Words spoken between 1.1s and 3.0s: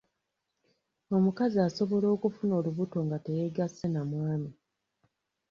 Omukazi asobola okufuna olubuto